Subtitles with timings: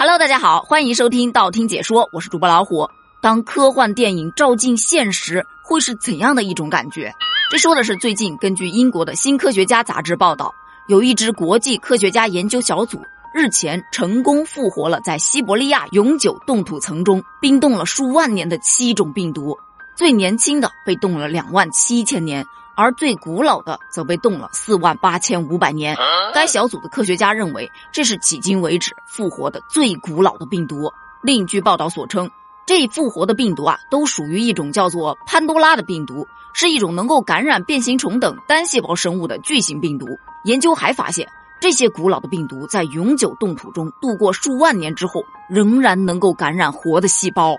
[0.00, 2.88] Hello，大家好，欢迎收听道听解说，我是主播老虎。
[3.20, 7.12] 当科幻电影照进现实，会是怎样的一种感觉？
[7.50, 10.54] 这说的是最近根据英国的新科学家杂志报道，
[10.86, 13.02] 有一支国际科学家研究小组
[13.34, 19.58] 日前成功复活了在西伯利亚永久冻土层中冰冻了数万年的七种病毒，
[19.96, 22.46] 最年轻的被冻了两万七千年。
[22.78, 25.96] 而最古老的则被冻了四万八千五百年。
[26.32, 30.88] 该小组的科学家认为，这是迄今为止复活的最古老的病毒。
[31.20, 32.30] 另据报道所称，
[32.66, 40.06] 这复活的病毒啊，都属于一种叫做潘多拉的病毒，是一种能够感染变形虫等单细胞生物的巨型病毒。
[40.44, 41.28] 研究还发现，
[41.60, 47.56] 这些古老的病毒在永久冻土中度过数万年之后，仍然能够感染活的细胞。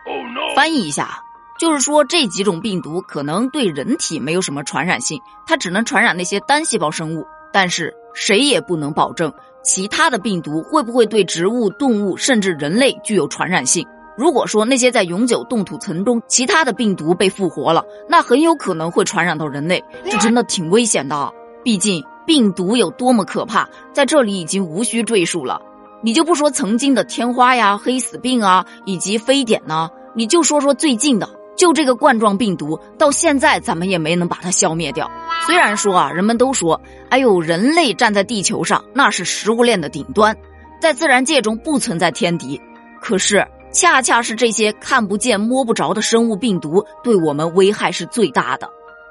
[0.55, 1.21] 翻译一下。
[1.59, 7.27] 就是说，这几种病毒可能对人体没有什么传染性，它只能传染那些单细胞生物。
[7.51, 9.33] 但是谁也不能保证
[9.63, 13.85] 其他的病毒会不会对植物、动物甚至人类具有传染性。
[14.15, 21.33] 如果说那些在永久冻土层中其他的病毒被复活了，那很有可能会传染到人类，这真的挺危险的。
[21.63, 25.59] 毕竟病毒有多么可怕，在这里已经无需赘述了。
[26.01, 31.27] 你就不说曾经的天花呀、黑死病啊，以及非典呢，你就说说最近的。
[31.59, 35.11] 就这个冠状病毒，到现在咱们也没能把它消灭掉。
[35.45, 36.79] 虽然说啊，人们都说，
[37.09, 40.33] 哎呦，人类站在地球上那是食物链的顶端，
[40.81, 42.61] 在自然界中不存在天敌。
[43.01, 48.69] 可是，恰恰是这些看不见摸不着的生物病毒，对我们危害是最大的。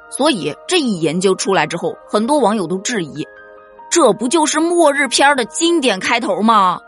[0.08, 3.26] 所以这一研究出来之后，很多网友都质疑，
[3.90, 6.80] 这不就是末日片的经典开头吗？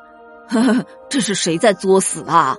[0.48, 2.56] 呵呵，这是谁在作死啊？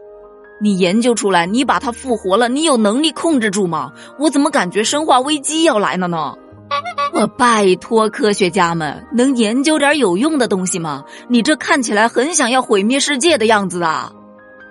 [0.61, 3.91] 你研究出来，你把它复活了，你有能力控制住吗？
[4.19, 6.35] 我怎么感觉生化危机要来了呢？
[7.13, 11.03] 我拜托科学家们，能研究点有用的东西吗？
[11.27, 14.11] 你这看起来很想要毁灭世界的样子啊！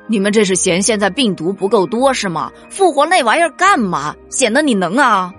[0.09, 2.51] 你们这是嫌现在病毒不够多是吗？
[2.71, 4.15] 复活那玩意儿干嘛？
[4.31, 5.33] 显得你能啊？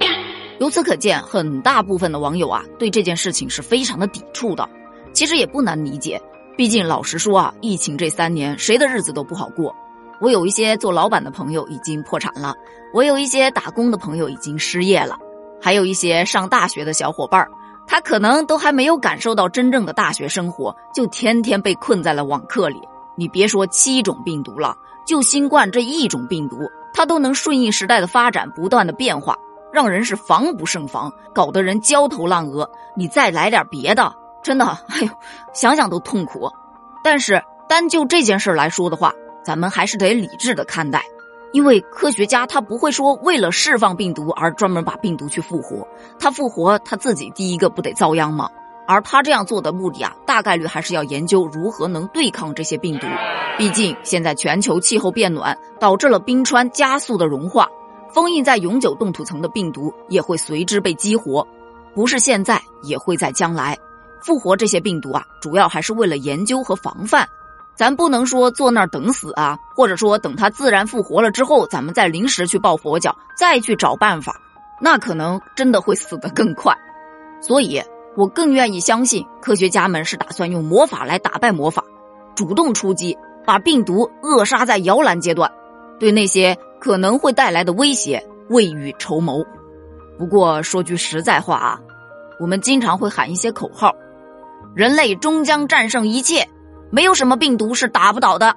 [0.59, 4.67] 由此可见，很大部分的网友啊，对这件事情是非常的抵触的。
[5.13, 6.21] 其实也不难理解，
[6.55, 9.75] 毕竟老实说啊，疫情这三年，谁的日子都不好过。
[10.21, 12.53] 我有一些做老板的朋友已经破产了，
[12.93, 15.17] 我有一些打工的朋友已经失业了，
[15.59, 17.49] 还有一些上大学的小伙伴儿，
[17.87, 22.79] 他可能都还没有感受到真正的大学生活，就天天被困在了网课里。
[23.17, 24.75] 你别说七种病毒了，
[25.07, 29.35] 就新冠这一种病毒，它都能顺应时代的发展，不断的变化，
[29.73, 32.69] 让人是防不胜防，搞得人焦头烂额。
[32.95, 35.09] 你再来点别的，真的，哎呦，
[35.53, 36.49] 想想都痛苦。
[37.03, 39.13] 但是单就这件事来说的话，
[39.43, 41.03] 咱们还是得理智的看待，
[41.51, 45.87] 因为科学家他不会说为了释放病毒而专门把病毒去复活，
[46.19, 48.49] 他复活他自己第一个不得遭殃吗？
[48.87, 53.07] 而他这样做的目的啊，大概率还是要研究如何能对抗这些病毒。
[53.57, 57.69] 毕竟现在全球气候变暖导致了冰川加速的融化，
[58.11, 61.47] 封印在永久冻土层的病毒也会随之被激活，
[61.93, 63.77] 不是现在也会在将来。
[64.19, 67.27] 复活这些病毒啊，主要还是为了研究和防范。
[67.81, 74.39] 咱不能说坐那儿等死啊，或者说等它自然复活了之后，咱们再临时去抱佛脚，再去找办法，
[74.79, 76.77] 那可能真的会死得更快。
[77.41, 77.81] 所以
[78.15, 81.83] 我更愿意相信科学家们是打算用魔法来打败魔法，
[82.35, 85.51] 主动出击，把病毒扼杀在摇篮阶段，
[85.99, 89.43] 对那些可能会带来的威胁未雨绸缪。
[90.19, 91.79] 不过说句实在话啊，
[92.39, 93.91] 我们经常会喊一些口号：
[94.75, 96.47] 人类终将战胜一切。
[96.91, 98.47] 没有什么病毒是打不倒的，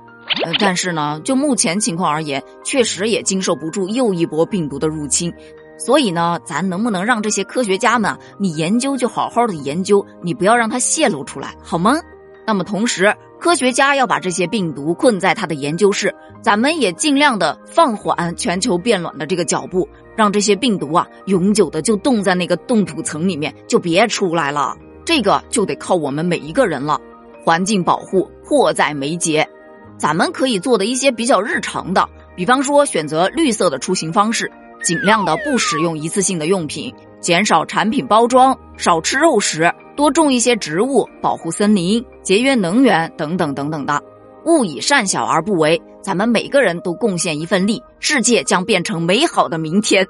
[0.45, 5.33] 呃，但是呢，就目前情况而言，确实也经受不住又一波病毒的入侵。
[5.77, 11.95] 所以呢，咱能不能让这些科学家们，你研究就好好的研究，你不要让它泄露出来，好吗？
[12.47, 24.77] 那么同时，科学家要把这些病毒困在他的研究室，咱们也尽量的放缓全球变暖的这个脚步，让这些病毒啊永久的就冻在那个冻土层里面，就别出来了。
[25.05, 27.01] 这个就得靠我们每一个人了。
[27.45, 29.47] 环境保护迫在眉睫，
[29.99, 34.51] 咱们可以做的一些比较日常的，比方说选择绿色的出行方式，
[34.83, 44.03] 尽量的不使用一次性的用品，减少产品包装，少吃肉食，多种一些植物，保护森林，节约能源等等等等的。
[44.47, 50.07] 勿以善小而不为，咱们每个人都贡献一份力，世界将变成美好的明天。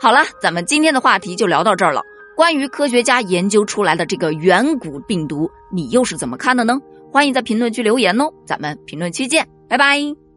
[0.00, 2.02] 好了，咱们今天的话题就聊到这儿了。
[2.40, 6.80] 关于科学家研究出来的这个远古病毒，你又是怎么看的呢？
[7.12, 10.29] 欢迎在评论区留言哦，咱们评论区见，拜拜。